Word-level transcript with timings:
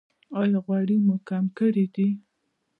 ایا 0.39 0.59
غوړي 0.65 0.97
مو 1.05 1.15
کم 1.27 1.45
کړي 1.57 1.85
دي؟ 1.93 2.07